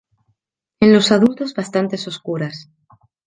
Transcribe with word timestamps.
En 0.79 0.93
los 0.93 1.11
adultos 1.11 1.53
bastantes 1.53 2.07
oscuras. 2.07 2.71